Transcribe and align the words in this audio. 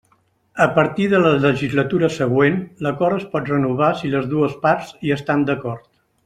A 0.63 0.73
partir 0.77 1.03
de 1.11 1.19
la 1.25 1.33
legislatura 1.43 2.09
següent, 2.15 2.57
l'Acord 2.87 3.19
es 3.21 3.27
pot 3.35 3.53
renovar 3.53 3.91
si 4.01 4.11
les 4.15 4.27
dues 4.33 4.57
parts 4.65 4.95
hi 5.05 5.15
estan 5.19 5.47
d'acord. 5.53 5.89